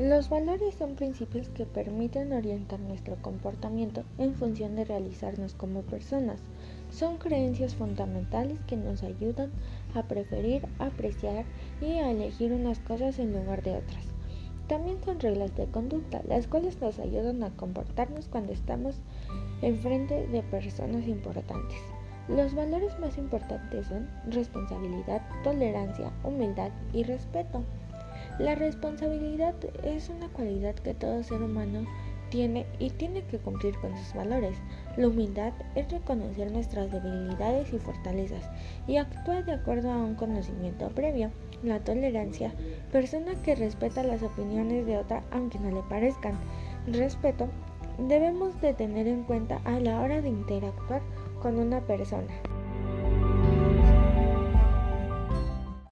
[0.00, 6.40] Los valores son principios que permiten orientar nuestro comportamiento en función de realizarnos como personas.
[6.90, 9.50] Son creencias fundamentales que nos ayudan
[9.94, 11.44] a preferir, apreciar
[11.82, 14.06] y a elegir unas cosas en lugar de otras.
[14.68, 18.94] También son reglas de conducta, las cuales nos ayudan a comportarnos cuando estamos
[19.60, 21.76] enfrente de personas importantes.
[22.26, 27.62] Los valores más importantes son responsabilidad, tolerancia, humildad y respeto.
[28.40, 29.54] La responsabilidad
[29.84, 31.84] es una cualidad que todo ser humano
[32.30, 34.56] tiene y tiene que cumplir con sus valores.
[34.96, 38.48] La humildad es reconocer nuestras debilidades y fortalezas
[38.86, 41.30] y actuar de acuerdo a un conocimiento previo.
[41.62, 42.54] La tolerancia,
[42.90, 46.32] persona que respeta las opiniones de otra aunque no le parezcan.
[46.86, 47.46] Respeto,
[47.98, 51.02] debemos de tener en cuenta a la hora de interactuar
[51.42, 52.32] con una persona.